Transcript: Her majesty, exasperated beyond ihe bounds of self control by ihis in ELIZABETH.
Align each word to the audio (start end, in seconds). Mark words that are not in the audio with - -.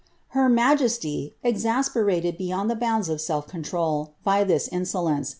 Her 0.29 0.49
majesty, 0.49 1.35
exasperated 1.43 2.35
beyond 2.35 2.71
ihe 2.71 2.79
bounds 2.79 3.07
of 3.07 3.21
self 3.21 3.45
control 3.45 4.15
by 4.23 4.43
ihis 4.43 4.67
in 4.67 4.79
ELIZABETH. 4.81 5.27